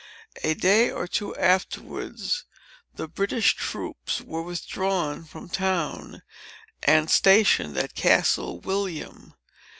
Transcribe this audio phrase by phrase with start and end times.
[0.43, 2.17] A day or two afterward,
[2.95, 6.23] the British troops were withdrawn from town,
[6.81, 9.35] and stationed at Castle William.